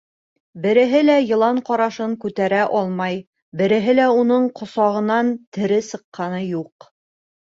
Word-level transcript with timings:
Береһе 0.61 0.99
лә 1.09 1.15
йылан 1.25 1.57
ҡарашын 1.65 2.15
күтәрә 2.23 2.61
алмай, 2.79 3.19
береһе 3.61 3.95
лә 3.99 4.07
уның 4.23 4.47
ҡосағынан 4.61 5.29
тере 5.59 5.79
сыҡҡаны 5.89 6.41
юҡ. 6.47 6.89